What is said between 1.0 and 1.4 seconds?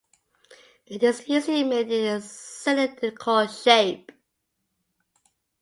is